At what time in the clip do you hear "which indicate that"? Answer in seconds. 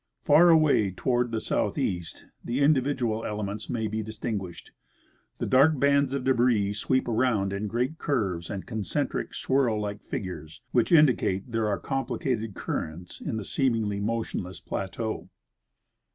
10.71-11.51